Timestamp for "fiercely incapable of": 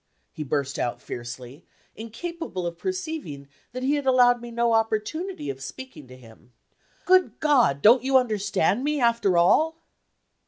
0.99-2.75